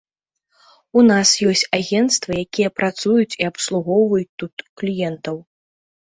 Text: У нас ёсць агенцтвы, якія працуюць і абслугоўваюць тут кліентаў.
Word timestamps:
У 0.99 1.03
нас 1.11 1.33
ёсць 1.51 1.63
агенцтвы, 1.79 2.31
якія 2.45 2.69
працуюць 2.79 3.37
і 3.43 3.49
абслугоўваюць 3.51 4.35
тут 4.43 4.53
кліентаў. 4.83 5.37